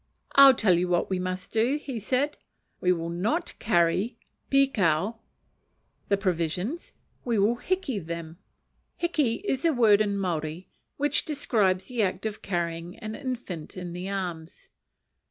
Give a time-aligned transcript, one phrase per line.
[0.33, 2.41] "I'll tell you what we must do," said he,
[2.81, 4.17] "we will not carry
[4.49, 5.19] (pikau)
[6.07, 6.93] the provisions,
[7.23, 8.39] we will hiki them."
[8.99, 10.67] (Hiki is the word in Maori
[10.97, 14.69] which describes the act of carrying an infant in the arms.)